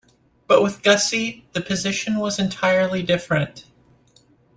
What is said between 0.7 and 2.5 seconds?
Gussie, the position was